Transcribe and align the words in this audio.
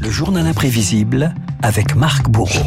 Le 0.00 0.10
journal 0.10 0.46
imprévisible 0.46 1.34
avec 1.62 1.94
Marc 1.94 2.28
Bourreau. 2.28 2.64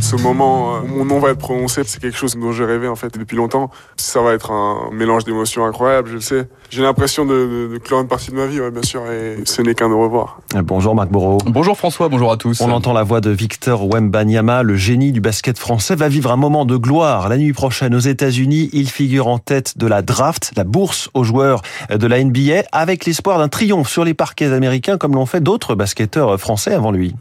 Ce 0.00 0.16
moment 0.16 0.78
où 0.80 0.86
mon 0.86 1.04
nom 1.04 1.18
va 1.18 1.30
être 1.30 1.38
prononcé, 1.38 1.82
c'est 1.84 2.00
quelque 2.00 2.16
chose 2.16 2.36
dont 2.36 2.52
j'ai 2.52 2.64
rêvé 2.64 2.88
en 2.88 2.96
fait 2.96 3.18
depuis 3.18 3.36
longtemps. 3.36 3.70
Ça 3.96 4.20
va 4.22 4.32
être 4.32 4.50
un 4.50 4.90
mélange 4.92 5.24
d'émotions 5.24 5.64
incroyable, 5.64 6.08
je 6.08 6.14
le 6.14 6.20
sais. 6.20 6.48
J'ai 6.70 6.82
l'impression 6.82 7.24
de, 7.24 7.34
de, 7.68 7.72
de, 7.74 7.78
clore 7.78 8.00
une 8.00 8.08
partie 8.08 8.30
de 8.30 8.36
ma 8.36 8.46
vie, 8.46 8.60
ouais, 8.60 8.70
bien 8.70 8.82
sûr, 8.82 9.02
et 9.10 9.38
ce 9.44 9.62
n'est 9.62 9.74
qu'un 9.74 9.90
au 9.90 10.00
revoir. 10.02 10.40
Bonjour 10.62 10.94
Marc 10.94 11.10
Bourreau. 11.10 11.38
Bonjour 11.46 11.76
François, 11.76 12.08
bonjour 12.08 12.32
à 12.32 12.36
tous. 12.36 12.60
On 12.60 12.70
entend 12.70 12.92
la 12.92 13.02
voix 13.02 13.20
de 13.20 13.30
Victor 13.30 13.86
Wembanyama, 13.86 14.62
le 14.62 14.76
génie 14.76 15.12
du 15.12 15.20
basket 15.20 15.58
français, 15.58 15.94
va 15.94 16.08
vivre 16.08 16.30
un 16.30 16.36
moment 16.36 16.64
de 16.64 16.76
gloire 16.76 17.28
la 17.28 17.36
nuit 17.36 17.52
prochaine 17.52 17.94
aux 17.94 17.98
États-Unis. 17.98 18.70
Il 18.72 18.88
figure 18.88 19.26
en 19.26 19.38
tête 19.38 19.78
de 19.78 19.86
la 19.86 20.02
draft, 20.02 20.52
la 20.56 20.64
bourse 20.64 21.10
aux 21.14 21.24
joueurs 21.24 21.62
de 21.90 22.06
la 22.06 22.22
NBA, 22.22 22.64
avec 22.72 23.04
l'espoir 23.04 23.38
d'un 23.38 23.48
triomphe 23.48 23.88
sur 23.88 24.04
les 24.04 24.14
parquets 24.14 24.52
américains, 24.52 24.96
comme 24.96 25.14
l'ont 25.14 25.26
fait 25.26 25.40
d'autres 25.42 25.74
basketteurs 25.74 26.38
français 26.38 26.72
avant 26.72 26.92
lui. 26.92 27.14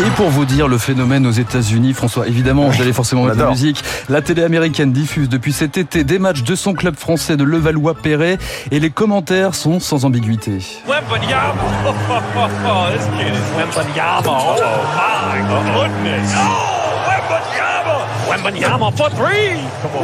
Et 0.00 0.10
pour 0.16 0.30
vous 0.30 0.46
dire 0.46 0.66
le 0.66 0.78
phénomène 0.78 1.26
aux 1.26 1.30
États-Unis, 1.30 1.92
François, 1.92 2.26
évidemment, 2.26 2.68
vous 2.68 2.80
allez 2.80 2.94
forcément 2.94 3.24
mettre 3.24 3.36
la 3.38 3.50
musique. 3.50 3.84
La 4.08 4.22
télé 4.22 4.42
américaine 4.42 4.92
diffuse 4.92 5.28
depuis 5.28 5.52
cet 5.52 5.76
été 5.76 6.04
des 6.04 6.18
matchs 6.18 6.42
de 6.42 6.54
son 6.54 6.72
club 6.72 6.96
français 6.96 7.36
de 7.36 7.44
Levallois-Perret 7.44 8.38
et 8.70 8.80
les 8.80 8.88
commentaires 8.88 9.54
sont 9.54 9.78
sans 9.78 10.06
ambiguïté. 10.06 10.58
Wembanyama, 10.88 11.54
oh, 11.86 11.90
oh, 12.08 12.14
oh, 12.34 12.48
oh, 12.66 12.86
this 12.96 13.04
kid 13.18 13.34
is 13.34 13.40
Wembanyama, 13.58 14.22
oh 14.26 14.56
my 15.28 15.40
goodness, 15.74 16.32
oh, 16.34 16.70
Wembanyama, 17.10 18.06
Wembanyama 18.30 18.92
for 18.96 19.10
three, 19.10 19.58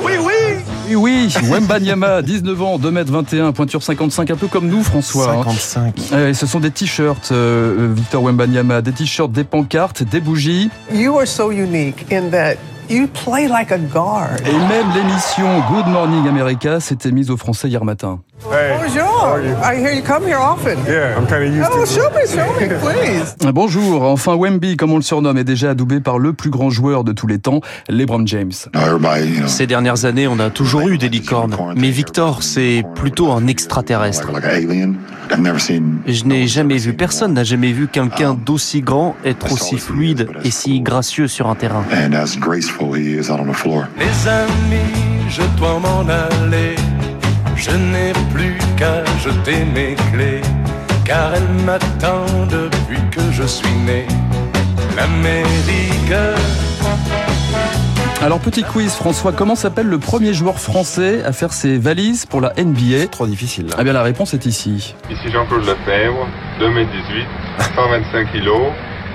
oui, 0.04 0.12
oui. 0.22 0.75
Oui, 0.88 0.94
oui, 0.94 1.34
Wembanyama, 1.50 2.22
19 2.22 2.62
ans, 2.62 2.78
2m21, 2.78 3.52
pointure 3.52 3.82
55, 3.82 4.30
un 4.30 4.36
peu 4.36 4.46
comme 4.46 4.68
nous, 4.68 4.82
François. 4.82 5.42
55. 5.44 6.12
Et 6.28 6.34
ce 6.34 6.46
sont 6.46 6.60
des 6.60 6.70
t-shirts, 6.70 7.30
euh, 7.32 7.92
Victor 7.94 8.22
Wembanyama, 8.22 8.82
des 8.82 8.92
t-shirts, 8.92 9.32
des 9.32 9.44
pancartes, 9.44 10.02
des 10.04 10.20
bougies. 10.20 10.70
You 10.92 11.18
are 11.18 11.26
so 11.26 11.50
unique 11.50 12.06
in 12.12 12.30
that 12.30 12.56
You 12.88 13.08
play 13.08 13.48
like 13.48 13.72
a 13.72 13.78
guard. 13.78 14.36
Et 14.46 14.52
même 14.52 14.86
l'émission 14.94 15.60
Good 15.68 15.88
Morning 15.88 16.28
America 16.28 16.78
s'était 16.78 17.10
mise 17.10 17.32
au 17.32 17.36
français 17.36 17.68
hier 17.68 17.84
matin. 17.84 18.20
Hey, 18.44 18.76
Bonjour. 18.78 19.38
I 19.64 19.76
hear 19.76 19.92
you 19.92 20.02
come 20.02 20.24
here 20.24 20.36
often. 20.36 20.78
Yeah, 20.86 21.16
I'm 21.16 21.26
kind 21.26 21.42
of 21.42 21.54
used 21.54 21.70
oh, 21.72 21.80
to 21.80 21.86
show 21.86 22.10
me, 22.10 22.26
show 22.26 22.46
me, 22.60 22.68
please. 22.78 23.34
Bonjour. 23.52 24.02
Enfin, 24.02 24.36
Wemby, 24.36 24.76
comme 24.76 24.92
on 24.92 24.96
le 24.96 25.02
surnomme, 25.02 25.38
est 25.38 25.44
déjà 25.44 25.70
adoubé 25.70 26.00
par 26.00 26.18
le 26.18 26.34
plus 26.34 26.50
grand 26.50 26.68
joueur 26.68 27.02
de 27.02 27.12
tous 27.12 27.26
les 27.26 27.38
temps, 27.38 27.62
LeBron 27.88 28.26
James. 28.26 28.52
Ces 29.46 29.66
dernières 29.66 30.04
années, 30.04 30.28
on 30.28 30.38
a 30.38 30.50
toujours 30.50 30.86
eu 30.88 30.98
des 30.98 31.08
licornes, 31.08 31.56
mais 31.76 31.88
Victor, 31.90 32.42
c'est 32.42 32.84
plutôt 32.94 33.32
un 33.32 33.46
extraterrestre. 33.46 34.30
Je 36.06 36.24
n'ai 36.24 36.46
jamais 36.46 36.76
vu, 36.76 36.92
personne 36.92 37.32
n'a 37.32 37.44
jamais 37.44 37.72
vu 37.72 37.88
quelqu'un 37.88 38.34
d'aussi 38.34 38.82
grand 38.82 39.16
être 39.24 39.50
aussi 39.50 39.78
fluide 39.78 40.28
et 40.44 40.50
si 40.50 40.80
gracieux 40.80 41.26
sur 41.26 41.48
un 41.48 41.54
terrain. 41.54 41.86
Les 41.90 42.04
amis, 44.28 44.76
je 45.30 45.42
dois 45.58 45.78
m'en 45.80 46.00
aller. 46.00 46.76
Je 47.56 47.70
n'ai 47.70 48.12
jeter 49.26 49.64
mes 49.64 49.96
clés, 50.12 50.40
car 51.04 51.34
elles 51.34 51.64
m'attendent 51.64 52.70
depuis 52.70 53.00
que 53.10 53.20
je 53.32 53.42
suis 53.42 53.74
né. 53.84 54.06
L'Amérique. 54.96 56.14
Alors 58.22 58.40
petit 58.40 58.62
quiz 58.62 58.94
François, 58.94 59.32
comment 59.32 59.56
s'appelle 59.56 59.88
le 59.88 59.98
premier 59.98 60.32
joueur 60.32 60.58
français 60.58 61.22
à 61.24 61.32
faire 61.32 61.52
ses 61.52 61.76
valises 61.76 62.24
pour 62.24 62.40
la 62.40 62.52
NBA 62.56 63.08
Trop 63.10 63.26
difficile. 63.26 63.66
Eh 63.78 63.84
bien 63.84 63.92
la 63.92 64.02
réponse 64.02 64.32
est 64.32 64.46
ici. 64.46 64.94
Ici 65.10 65.30
Jean-Claude 65.30 65.66
Lefebvre, 65.66 66.26
2m18, 66.60 67.74
125 67.74 68.32
kg, 68.32 68.48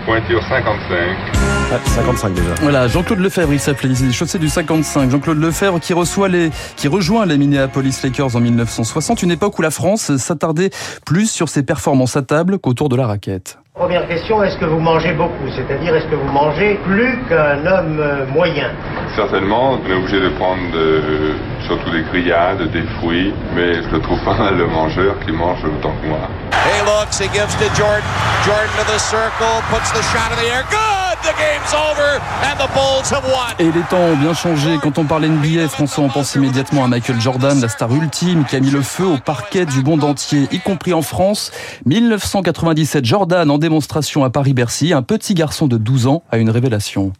pointure 0.05 0.43
55. 0.43 1.50
Ah, 1.73 1.77
55 1.85 2.33
déjà. 2.33 2.53
Voilà, 2.61 2.87
Jean-Claude 2.89 3.19
Lefebvre, 3.19 3.53
il 3.53 3.59
s'appelait, 3.59 3.93
il 3.93 4.09
est 4.09 4.11
chaussé 4.11 4.37
du 4.37 4.49
55. 4.49 5.09
Jean-Claude 5.09 5.39
Lefebvre 5.39 5.79
qui 5.79 5.93
reçoit 5.93 6.27
les, 6.27 6.51
qui 6.75 6.89
rejoint 6.89 7.25
les 7.25 7.37
Minneapolis 7.37 8.03
Lakers 8.03 8.35
en 8.35 8.41
1960, 8.41 9.23
une 9.23 9.31
époque 9.31 9.57
où 9.57 9.61
la 9.61 9.71
France 9.71 10.17
s'attardait 10.17 10.69
plus 11.05 11.31
sur 11.31 11.47
ses 11.47 11.63
performances 11.63 12.17
à 12.17 12.23
table 12.23 12.59
qu'autour 12.59 12.89
de 12.89 12.97
la 12.97 13.07
raquette. 13.07 13.57
Première 13.73 14.05
question, 14.09 14.43
est-ce 14.43 14.57
que 14.57 14.65
vous 14.65 14.81
mangez 14.81 15.13
beaucoup? 15.13 15.47
C'est-à-dire, 15.55 15.95
est-ce 15.95 16.07
que 16.07 16.15
vous 16.15 16.31
mangez 16.33 16.77
plus 16.83 17.17
qu'un 17.29 17.65
homme 17.65 18.27
moyen? 18.33 18.69
Certainement, 19.15 19.79
on 19.79 19.89
est 19.89 19.93
obligé 19.93 20.19
de 20.19 20.29
prendre 20.35 20.61
de, 20.73 21.35
surtout 21.65 21.89
des 21.89 22.03
grillades, 22.03 22.69
des 22.69 22.83
fruits, 22.99 23.33
mais 23.55 23.81
je 23.81 23.89
le 23.95 24.01
trouve 24.01 24.21
pas 24.25 24.37
mal 24.37 24.57
le 24.57 24.67
mangeur 24.67 25.15
qui 25.25 25.31
mange 25.31 25.63
autant 25.63 25.93
que 26.01 26.07
moi. 26.07 26.19
He 26.51 26.83
looks, 26.85 27.17
he 27.17 27.29
gives 27.31 27.55
to 27.55 27.73
Jordan. 27.75 28.03
Jordan 28.45 28.69
to 28.77 28.91
the 28.91 28.99
circle, 28.99 29.63
puts 29.71 29.89
the 29.91 30.03
shot 30.11 30.31
in 30.33 30.37
the 30.37 30.51
air. 30.51 30.63
Good! 30.69 31.00
The 31.23 31.35
game's 31.37 31.73
over 31.73 32.19
and 32.43 32.57
the 32.57 32.67
Bulls 32.73 33.11
have 33.11 33.23
won. 33.25 33.53
Et 33.59 33.71
les 33.71 33.83
temps 33.89 33.99
ont 33.99 34.15
bien 34.15 34.33
changé. 34.33 34.79
Quand 34.81 34.97
on 34.97 35.05
parle 35.05 35.27
NBA, 35.27 35.67
François, 35.69 36.03
on 36.03 36.09
pense 36.09 36.33
immédiatement 36.33 36.83
à 36.83 36.87
Michael 36.87 37.21
Jordan, 37.21 37.61
la 37.61 37.69
star 37.69 37.93
ultime 37.93 38.43
qui 38.45 38.55
a 38.55 38.59
mis 38.59 38.71
le 38.71 38.81
feu 38.81 39.05
au 39.05 39.17
parquet 39.17 39.65
du 39.65 39.83
monde 39.83 40.03
entier, 40.03 40.47
y 40.51 40.59
compris 40.59 40.93
en 40.93 41.03
France. 41.03 41.51
1997, 41.85 43.05
Jordan 43.05 43.51
en 43.51 43.59
démonstration 43.59 44.23
à 44.23 44.31
Paris-Bercy, 44.31 44.93
un 44.93 45.03
petit 45.03 45.35
garçon 45.35 45.67
de 45.67 45.77
12 45.77 46.07
ans 46.07 46.23
a 46.31 46.37
une 46.37 46.49
révélation. 46.49 47.13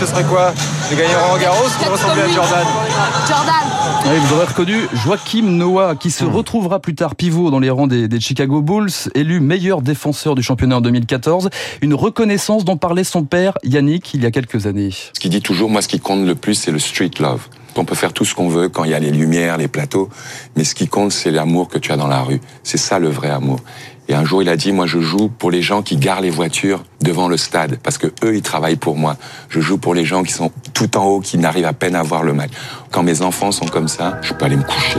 Ce 0.00 0.06
serait 0.06 0.24
quoi 0.24 0.54
De 0.90 0.96
gagner 0.96 1.14
Roland 1.14 1.38
Garros 1.38 1.66
ou 1.66 1.84
de 1.84 1.90
ressembler 1.90 2.22
à 2.22 2.28
Jordan 2.28 2.66
Jordan. 3.28 3.54
Oui, 4.06 4.18
vous 4.18 4.34
aurez 4.34 4.46
reconnu 4.46 4.76
Joachim 4.94 5.42
Noah, 5.42 5.94
qui 5.94 6.10
se 6.10 6.24
retrouvera 6.24 6.80
plus 6.80 6.94
tard 6.94 7.14
pivot 7.14 7.50
dans 7.50 7.58
les 7.58 7.68
rangs 7.68 7.86
des, 7.86 8.08
des, 8.08 8.18
Chicago 8.18 8.62
Bulls, 8.62 8.90
élu 9.14 9.40
meilleur 9.40 9.82
défenseur 9.82 10.34
du 10.34 10.42
championnat 10.42 10.78
en 10.78 10.80
2014. 10.80 11.50
Une 11.82 11.92
reconnaissance 11.92 12.64
dont 12.64 12.78
parlait 12.78 13.04
son 13.04 13.24
père, 13.24 13.58
Yannick, 13.62 14.14
il 14.14 14.22
y 14.22 14.26
a 14.26 14.30
quelques 14.30 14.66
années. 14.66 14.90
Ce 14.90 15.20
qu'il 15.20 15.30
dit 15.30 15.42
toujours, 15.42 15.68
moi, 15.68 15.82
ce 15.82 15.88
qui 15.88 16.00
compte 16.00 16.24
le 16.24 16.34
plus, 16.34 16.54
c'est 16.54 16.72
le 16.72 16.78
street 16.78 17.10
love. 17.20 17.48
On 17.76 17.84
peut 17.84 17.94
faire 17.94 18.12
tout 18.12 18.24
ce 18.24 18.34
qu'on 18.34 18.48
veut 18.48 18.68
quand 18.68 18.84
il 18.84 18.90
y 18.90 18.94
a 18.94 18.98
les 18.98 19.10
lumières, 19.10 19.58
les 19.58 19.68
plateaux, 19.68 20.08
mais 20.56 20.64
ce 20.64 20.74
qui 20.74 20.88
compte, 20.88 21.12
c'est 21.12 21.30
l'amour 21.30 21.68
que 21.68 21.78
tu 21.78 21.92
as 21.92 21.96
dans 21.96 22.08
la 22.08 22.22
rue. 22.22 22.40
C'est 22.62 22.78
ça 22.78 22.98
le 22.98 23.08
vrai 23.08 23.30
amour. 23.30 23.60
Et 24.10 24.14
un 24.14 24.24
jour, 24.24 24.42
il 24.42 24.48
a 24.48 24.56
dit, 24.56 24.72
moi, 24.72 24.86
je 24.86 24.98
joue 24.98 25.28
pour 25.28 25.52
les 25.52 25.62
gens 25.62 25.82
qui 25.82 25.96
garent 25.96 26.20
les 26.20 26.30
voitures 26.30 26.82
devant 27.00 27.28
le 27.28 27.36
stade, 27.36 27.78
parce 27.80 27.96
que 27.96 28.08
eux, 28.24 28.34
ils 28.34 28.42
travaillent 28.42 28.74
pour 28.74 28.96
moi. 28.96 29.16
Je 29.48 29.60
joue 29.60 29.78
pour 29.78 29.94
les 29.94 30.04
gens 30.04 30.24
qui 30.24 30.32
sont 30.32 30.50
tout 30.74 30.96
en 30.96 31.04
haut, 31.04 31.20
qui 31.20 31.38
n'arrivent 31.38 31.66
à 31.66 31.72
peine 31.72 31.94
à 31.94 32.02
voir 32.02 32.24
le 32.24 32.32
match. 32.32 32.50
Quand 32.90 33.04
mes 33.04 33.22
enfants 33.22 33.52
sont 33.52 33.66
comme 33.66 33.86
ça, 33.86 34.18
je 34.20 34.32
peux 34.34 34.46
aller 34.46 34.56
me 34.56 34.64
coucher. 34.64 34.98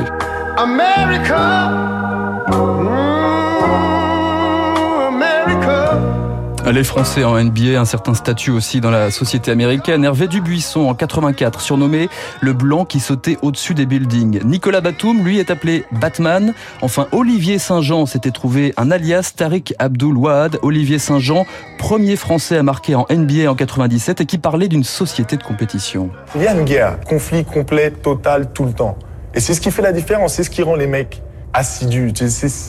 Les 6.69 6.83
Français 6.83 7.23
en 7.23 7.41
NBA, 7.41 7.79
un 7.79 7.85
certain 7.85 8.13
statut 8.13 8.51
aussi 8.51 8.81
dans 8.81 8.91
la 8.91 9.11
société 9.11 9.51
américaine. 9.51 10.05
Hervé 10.05 10.27
Dubuisson 10.27 10.87
en 10.87 10.93
84, 10.93 11.59
surnommé 11.59 12.07
le 12.39 12.53
blanc 12.53 12.85
qui 12.85 12.99
sautait 12.99 13.37
au-dessus 13.41 13.73
des 13.73 13.85
buildings. 13.85 14.41
Nicolas 14.45 14.79
Batum, 14.79 15.23
lui, 15.23 15.39
est 15.39 15.51
appelé 15.51 15.83
Batman. 15.91 16.53
Enfin, 16.81 17.07
Olivier 17.11 17.59
Saint-Jean 17.59 18.05
s'était 18.05 18.31
trouvé 18.31 18.73
un 18.77 18.89
alias 18.89 19.33
Tariq 19.35 19.73
Abdul 19.79 20.15
Wahad. 20.15 20.59
Olivier 20.61 20.97
Saint-Jean, 20.97 21.45
premier 21.77 22.15
Français 22.15 22.57
à 22.57 22.63
marquer 22.63 22.95
en 22.95 23.05
NBA 23.09 23.51
en 23.51 23.55
97 23.55 24.21
et 24.21 24.25
qui 24.25 24.37
parlait 24.37 24.69
d'une 24.69 24.85
société 24.85 25.35
de 25.35 25.43
compétition. 25.43 26.09
Il 26.35 26.43
y 26.43 26.47
a 26.47 26.53
une 26.53 26.63
guerre, 26.63 26.99
conflit 27.01 27.43
complet, 27.43 27.91
total, 27.91 28.53
tout 28.53 28.65
le 28.65 28.73
temps. 28.73 28.97
Et 29.33 29.41
c'est 29.41 29.55
ce 29.55 29.61
qui 29.61 29.71
fait 29.71 29.81
la 29.81 29.91
différence, 29.91 30.35
c'est 30.35 30.43
ce 30.43 30.49
qui 30.49 30.63
rend 30.63 30.75
les 30.75 30.87
mecs 30.87 31.21
assidus. 31.53 32.13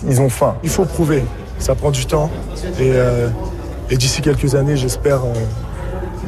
Ils 0.08 0.20
ont 0.20 0.28
faim. 0.28 0.56
Il 0.64 0.70
faut 0.70 0.86
prouver. 0.86 1.22
Ça 1.58 1.76
prend 1.76 1.92
du 1.92 2.04
temps. 2.06 2.30
Et 2.80 2.90
euh... 2.94 3.28
Et 3.92 3.96
d'ici 3.98 4.22
quelques 4.22 4.54
années, 4.54 4.74
j'espère, 4.74 5.22
euh, 5.22 5.34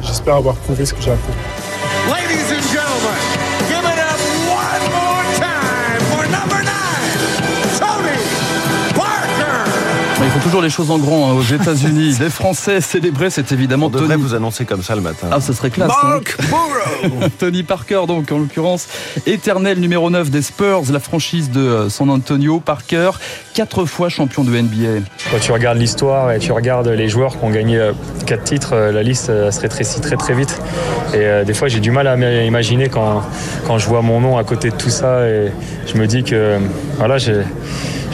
j'espère 0.03 0.35
avoir 0.35 0.53
prouvé 0.53 0.85
ce 0.85 0.93
que 0.93 1.01
j'ai 1.01 1.09
appris. 1.09 1.33
Toujours 10.55 10.63
les 10.63 10.69
choses 10.69 10.89
en 10.89 10.99
grand 10.99 11.31
hein, 11.31 11.33
aux 11.33 11.41
États-Unis. 11.41 12.15
Les 12.21 12.29
Français 12.29 12.79
célébraient, 12.79 13.29
c'est 13.29 13.51
évidemment 13.51 13.87
On 13.87 13.89
devrait 13.89 14.15
Tony. 14.15 14.21
vous 14.21 14.35
annoncer 14.35 14.63
comme 14.63 14.83
ça 14.83 14.95
le 14.95 15.01
matin. 15.01 15.27
Ah, 15.29 15.41
ce 15.41 15.51
serait 15.51 15.69
classe. 15.69 15.89
Mark 15.89 16.37
hein. 16.39 17.27
Tony 17.39 17.63
Parker, 17.63 18.03
donc 18.07 18.31
en 18.31 18.37
l'occurrence, 18.37 18.87
éternel 19.25 19.81
numéro 19.81 20.09
9 20.09 20.29
des 20.29 20.41
Spurs, 20.41 20.83
la 20.93 21.01
franchise 21.01 21.51
de 21.51 21.87
San 21.89 22.09
Antonio. 22.09 22.61
Parker, 22.61 23.11
quatre 23.53 23.83
fois 23.83 24.07
champion 24.07 24.45
de 24.45 24.51
NBA. 24.57 25.03
Quand 25.29 25.39
tu 25.41 25.51
regardes 25.51 25.77
l'histoire 25.77 26.31
et 26.31 26.39
tu 26.39 26.53
regardes 26.53 26.87
les 26.87 27.09
joueurs 27.09 27.37
qui 27.37 27.43
ont 27.43 27.49
gagné 27.49 27.91
quatre 28.25 28.45
titres, 28.45 28.75
la 28.75 29.03
liste 29.03 29.25
se 29.25 29.59
rétrécit 29.59 29.99
très 29.99 30.15
très 30.15 30.35
vite. 30.35 30.61
Et 31.13 31.17
euh, 31.17 31.43
des 31.43 31.53
fois, 31.53 31.67
j'ai 31.67 31.81
du 31.81 31.91
mal 31.91 32.07
à 32.07 32.15
m'imaginer 32.15 32.87
quand, 32.87 33.23
quand 33.67 33.77
je 33.77 33.87
vois 33.87 34.01
mon 34.01 34.21
nom 34.21 34.37
à 34.37 34.45
côté 34.45 34.69
de 34.69 34.77
tout 34.77 34.89
ça 34.89 35.27
et 35.27 35.51
je 35.85 35.97
me 35.97 36.07
dis 36.07 36.23
que 36.23 36.59
voilà, 36.97 37.17
je 37.17 37.43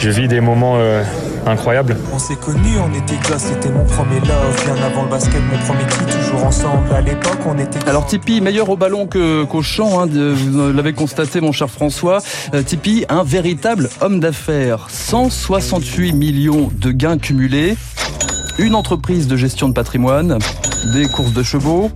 vis 0.10 0.28
des 0.28 0.42
moments. 0.42 0.78
Euh, 0.80 1.04
incroyable. 1.46 1.98
On 2.14 2.20
s'est 2.20 2.36
connus, 2.36 2.78
on 2.80 2.94
était 2.98 3.16
gosses, 3.30 3.44
c'était 3.44 3.70
mon 3.70 3.84
premier 3.86 4.20
love. 4.20 4.64
Bien 4.66 4.76
avant 4.86 5.04
le 5.04 5.10
basket, 5.10 5.42
mon 5.52 5.58
premier 5.66 5.86
titre, 5.88 6.20
toujours 6.24 6.46
ensemble. 6.46 6.94
À 6.94 7.02
l'époque, 7.02 7.40
on 7.46 7.58
était. 7.58 7.80
Alors 7.88 8.06
Tipeee, 8.06 8.42
meilleur 8.42 8.70
au 8.70 8.78
ballon 8.78 9.08
que, 9.08 9.44
qu'au 9.44 9.62
champ, 9.62 10.00
hein, 10.02 10.08
de- 10.08 10.32
vous 10.34 10.72
l'avez 10.74 10.94
constaté 10.94 11.42
mon 11.42 11.52
cher 11.52 11.70
François. 11.70 12.20
Euh, 12.54 12.64
Tipeee, 12.64 13.06
un 13.10 13.24
véritable 13.24 13.90
homme 14.02 14.20
d'affaires. 14.20 14.88
168 14.90 16.14
millions 16.14 16.70
de 16.74 16.92
gains 16.92 17.18
cumulés, 17.18 17.76
une 18.60 18.76
entreprise 18.76 19.28
de 19.28 19.36
gestion 19.36 19.68
de 19.70 19.74
patrimoine, 19.74 20.38
des 20.94 21.08
courses 21.08 21.34
de 21.34 21.44
chevaux 21.44 21.92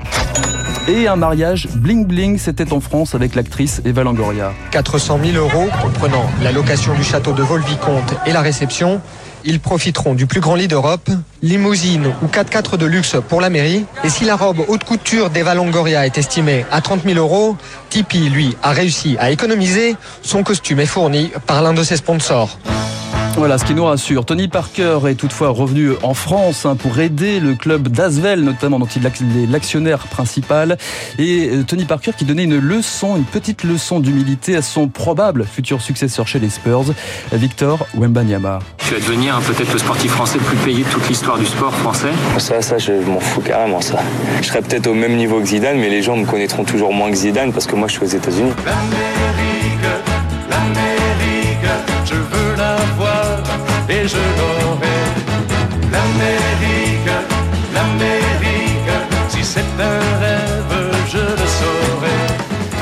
et 0.87 1.07
un 1.07 1.15
mariage 1.15 1.67
bling 1.75 2.05
bling, 2.05 2.37
c'était 2.37 2.71
en 2.71 2.79
France 2.79 3.15
avec 3.15 3.33
l'actrice 3.33 3.81
Eva 3.85 4.03
Longoria. 4.03 4.53
400 4.71 5.19
000 5.23 5.37
euros, 5.43 5.67
comprenant 5.81 6.25
la 6.43 6.51
location 6.51 6.93
du 6.93 7.03
château 7.03 7.33
de 7.33 7.41
Vol-Vicomte 7.41 8.13
et 8.27 8.31
la 8.33 8.41
réception. 8.41 9.01
Ils 9.47 9.59
profiteront 9.59 10.15
du 10.15 10.25
plus 10.25 10.39
grand 10.39 10.55
lit 10.55 10.67
d'Europe, 10.67 11.09
limousine 11.43 12.11
ou 12.23 12.25
4x4 12.25 12.77
de 12.77 12.85
luxe 12.87 13.15
pour 13.29 13.41
la 13.41 13.51
mairie. 13.51 13.85
Et 14.03 14.09
si 14.09 14.25
la 14.25 14.35
robe 14.35 14.61
haute 14.67 14.83
couture 14.83 15.29
d'Eva 15.29 15.53
Longoria 15.53 16.05
est 16.05 16.17
estimée 16.17 16.65
à 16.71 16.81
30 16.81 17.03
000 17.03 17.19
euros, 17.19 17.55
Tipeee, 17.91 18.29
lui, 18.29 18.57
a 18.63 18.71
réussi 18.71 19.17
à 19.19 19.29
économiser. 19.29 19.95
Son 20.23 20.41
costume 20.41 20.79
est 20.79 20.87
fourni 20.87 21.31
par 21.45 21.61
l'un 21.61 21.73
de 21.73 21.83
ses 21.83 21.97
sponsors. 21.97 22.57
Voilà 23.37 23.57
ce 23.57 23.65
qui 23.65 23.75
nous 23.75 23.83
rassure. 23.83 24.23
Tony 24.23 24.47
Parker 24.47 24.99
est 25.09 25.15
toutefois 25.15 25.49
revenu 25.49 25.91
en 26.03 26.13
France 26.13 26.65
hein, 26.65 26.77
pour 26.77 26.99
aider 26.99 27.41
le 27.41 27.53
club 27.53 27.89
d'Asvel, 27.89 28.41
notamment 28.41 28.79
dont 28.79 28.85
il 28.85 29.05
est 29.05 29.51
l'actionnaire 29.51 30.07
principal. 30.07 30.77
Et 31.19 31.49
euh, 31.49 31.63
Tony 31.63 31.83
Parker 31.83 32.11
qui 32.17 32.23
donnait 32.23 32.45
une 32.45 32.57
leçon, 32.57 33.17
une 33.17 33.25
petite 33.25 33.65
leçon 33.65 33.99
d'humilité 33.99 34.55
à 34.55 34.61
son 34.61 34.87
probable 34.87 35.45
futur 35.45 35.81
successeur 35.81 36.27
chez 36.27 36.39
les 36.39 36.49
Spurs, 36.49 36.93
Victor 37.33 37.85
Wembanyama. 37.93 38.59
Tu 38.77 38.93
vas 38.93 38.99
devenir 39.01 39.35
hein, 39.35 39.41
peut-être 39.45 39.73
le 39.73 39.79
sportif 39.79 40.11
français 40.11 40.37
le 40.37 40.45
plus 40.45 40.57
payé 40.57 40.83
de 40.85 40.89
toute 40.89 41.07
l'histoire 41.09 41.37
du 41.37 41.45
sport 41.45 41.73
français. 41.73 42.11
Ça, 42.37 42.61
ça, 42.61 42.77
je 42.77 42.93
m'en 42.93 43.19
fous 43.19 43.41
carrément, 43.41 43.81
ça. 43.81 43.99
Je 44.41 44.47
serai 44.47 44.61
peut-être 44.61 44.87
au 44.87 44.93
même 44.93 45.17
niveau 45.17 45.41
que 45.41 45.47
Zidane, 45.47 45.77
mais 45.77 45.89
les 45.89 46.01
gens 46.01 46.15
me 46.15 46.25
connaîtront 46.25 46.63
toujours 46.63 46.93
moins 46.93 47.09
que 47.09 47.17
Zidane 47.17 47.51
parce 47.51 47.67
que 47.67 47.75
moi, 47.75 47.89
je 47.89 47.93
suis 47.95 48.03
aux 48.03 48.17
États-Unis. 48.17 48.53
Voir 53.87 53.89
et 53.89 54.07
je 54.07 54.54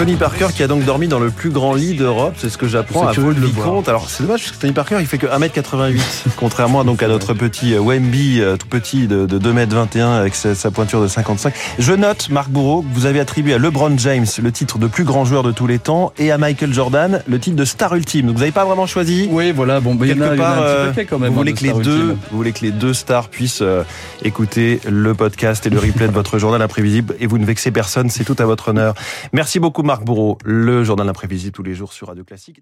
Tony 0.04 0.18
Parker 0.18 0.48
qui 0.54 0.62
a 0.64 0.68
donc 0.68 0.84
dormi 0.84 1.08
dans 1.08 1.20
le 1.20 1.30
plus 1.30 1.50
grand 1.50 1.74
lit 1.74 1.94
d'Europe, 1.94 2.34
c'est 2.38 2.50
ce 2.50 2.58
que 2.58 2.68
j'apprends 2.68 3.08
à 3.08 3.14
le 3.14 3.22
Vol-Vicomte. 3.22 3.88
Alors 3.88 4.10
c'est 4.10 4.24
dommage 4.24 4.42
parce 4.42 4.52
que 4.52 4.60
Tony 4.60 4.74
Parker 4.74 4.98
il 5.00 5.06
fait 5.06 5.18
que 5.18 5.28
1m88, 5.28 5.98
contrairement 6.36 6.82
à, 6.82 6.84
donc 6.84 7.02
à 7.02 7.08
notre 7.08 7.34
petit 7.34 7.74
euh, 7.74 7.80
Wemby 7.80 8.42
euh, 8.42 8.58
tout 8.58 8.68
petit 8.68 9.08
de, 9.08 9.26
de 9.26 9.40
2m21 9.40 10.20
avec 10.20 10.36
sa, 10.36 10.56
sa 10.56 10.72
pointure 10.72 11.02
de 11.02 11.08
55. 11.08 11.54
Je 11.80 11.94
note, 11.94 12.28
Marc 12.30 12.50
Bourreau, 12.50 12.82
que 12.82 12.94
vous 12.94 13.06
avez 13.06 13.22
attribué 13.22 13.54
à 13.54 13.58
LeBron 13.60 13.98
James 13.98 14.26
le 14.42 14.52
titre 14.52 14.78
de 14.78 14.88
plus 14.88 15.06
grand 15.06 15.24
joueur 15.24 15.42
de 15.42 15.54
tous 15.54 15.68
les 15.68 15.80
temps 15.80 16.12
et 16.18 16.32
à 16.34 16.38
Michael 16.38 16.74
Jordan 16.74 17.24
le 17.26 17.40
titre 17.40 17.56
de 17.56 17.64
star 17.64 17.96
ultime. 17.96 18.26
Donc 18.26 18.36
vous 18.36 18.42
n'avez 18.42 18.52
pas 18.52 18.66
vraiment 18.66 18.88
choisi 18.88 19.30
Oui, 19.32 19.54
voilà, 19.54 19.80
bon, 19.80 19.96
bah, 19.96 20.06
il 20.06 20.18
y 20.18 20.22
en 20.22 20.26
a- 20.26 20.28
Quelque 20.28 20.38
y 20.38 20.42
en 20.42 20.44
a 20.44 20.54
part, 20.56 20.58
un 20.58 20.92
petit 20.92 21.00
euh, 21.00 21.04
quand 21.10 21.20
même, 21.20 21.30
vous 21.32 21.38
voulez 21.38 21.54
hein, 21.54 21.56
que 21.58 21.64
les 21.64 21.82
deux, 21.82 22.18
vous 22.30 22.38
voulez 22.38 22.52
que 22.52 22.66
les 22.66 22.72
deux 22.72 22.94
stars 22.94 23.30
puissent 23.30 23.62
euh, 23.62 23.84
écouter 24.22 24.82
le 24.86 25.14
podcast 25.14 25.66
et 25.66 25.70
le 25.70 25.80
replay 25.80 26.10
de 26.10 26.14
votre 26.14 26.40
journal 26.40 26.62
imprévisible 26.62 27.16
et 27.22 27.26
vous 27.26 27.38
ne 27.38 27.46
vexez 27.46 27.72
personne, 27.72 28.10
c'est 28.10 28.26
tout 28.26 28.36
à 28.40 28.44
votre 28.44 28.68
honneur. 28.68 28.96
Merci 29.32 29.62
beaucoup 29.62 29.82
Marc 29.82 29.93
Bourreau, 30.02 30.38
le 30.44 30.84
journal 30.84 31.08
imprévisible 31.08 31.54
tous 31.54 31.64
les 31.64 31.76
jours 31.76 31.94
sur 31.94 32.08
Radio 32.08 32.24
Classique. 32.24 32.62